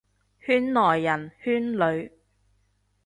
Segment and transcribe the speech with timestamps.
[0.39, 2.09] 圈內人，圈裏，